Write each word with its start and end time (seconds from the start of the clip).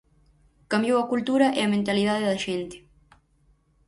Cambiou 0.71 0.97
a 0.99 1.09
cultura 1.11 1.47
e 1.59 1.61
a 1.63 1.71
mentalidade 1.75 2.27
da 2.29 2.37
xente. 2.45 2.77